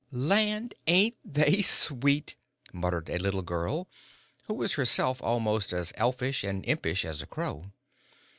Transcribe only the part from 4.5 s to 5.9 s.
was herself almost